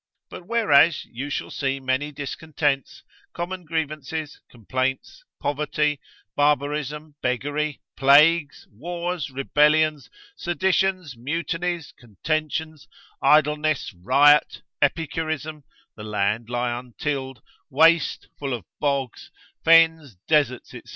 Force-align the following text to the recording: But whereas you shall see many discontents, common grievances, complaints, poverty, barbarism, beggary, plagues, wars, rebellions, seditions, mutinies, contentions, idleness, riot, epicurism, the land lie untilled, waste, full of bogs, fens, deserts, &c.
But 0.31 0.47
whereas 0.47 1.05
you 1.05 1.29
shall 1.29 1.51
see 1.51 1.79
many 1.79 2.11
discontents, 2.11 3.03
common 3.33 3.65
grievances, 3.65 4.41
complaints, 4.49 5.23
poverty, 5.39 5.99
barbarism, 6.35 7.13
beggary, 7.21 7.81
plagues, 7.95 8.65
wars, 8.71 9.29
rebellions, 9.29 10.09
seditions, 10.35 11.15
mutinies, 11.15 11.91
contentions, 11.99 12.87
idleness, 13.21 13.93
riot, 13.93 14.63
epicurism, 14.81 15.65
the 15.95 16.03
land 16.03 16.49
lie 16.49 16.75
untilled, 16.79 17.43
waste, 17.69 18.27
full 18.39 18.55
of 18.55 18.65
bogs, 18.79 19.29
fens, 19.63 20.17
deserts, 20.27 20.71
&c. 20.71 20.81